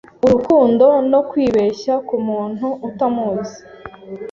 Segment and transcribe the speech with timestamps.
[0.25, 3.59] Urukundo no kwibeshya kumuntu utamuzi